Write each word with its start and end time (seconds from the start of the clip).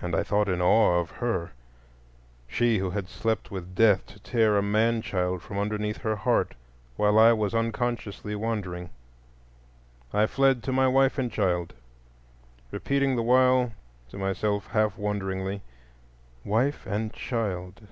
And 0.00 0.14
I 0.14 0.22
thought 0.22 0.48
in 0.48 0.62
awe 0.62 1.00
of 1.00 1.10
her,—she 1.10 2.78
who 2.78 2.90
had 2.90 3.08
slept 3.08 3.50
with 3.50 3.74
Death 3.74 4.06
to 4.06 4.20
tear 4.20 4.56
a 4.56 4.62
man 4.62 5.02
child 5.02 5.42
from 5.42 5.58
underneath 5.58 5.96
her 6.02 6.14
heart, 6.14 6.54
while 6.94 7.18
I 7.18 7.32
was 7.32 7.52
unconsciously 7.52 8.36
wandering. 8.36 8.90
I 10.12 10.28
fled 10.28 10.62
to 10.62 10.72
my 10.72 10.86
wife 10.86 11.18
and 11.18 11.32
child, 11.32 11.74
repeating 12.70 13.16
the 13.16 13.24
while 13.24 13.72
to 14.10 14.18
myself 14.18 14.68
half 14.68 14.96
wonderingly, 14.96 15.62
"Wife 16.44 16.86
and 16.86 17.12
child? 17.12 17.88